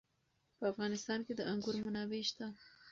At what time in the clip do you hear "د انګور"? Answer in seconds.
1.35-1.75